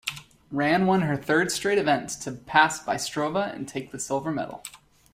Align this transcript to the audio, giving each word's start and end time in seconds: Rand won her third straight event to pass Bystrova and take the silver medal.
Rand 0.49 0.87
won 0.87 1.01
her 1.03 1.15
third 1.15 1.51
straight 1.51 1.77
event 1.77 2.09
to 2.21 2.31
pass 2.31 2.79
Bystrova 2.83 3.53
and 3.53 3.67
take 3.67 3.91
the 3.91 3.99
silver 3.99 4.31
medal. 4.31 4.63